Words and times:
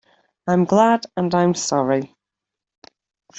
I’m 0.47 0.65
glad 0.65 1.05
and 1.15 1.35
I’m 1.35 1.53
sorry. 1.53 2.15